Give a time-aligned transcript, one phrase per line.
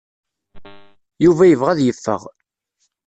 [1.25, 2.21] Yuba yebɣa ad yeffeɣ.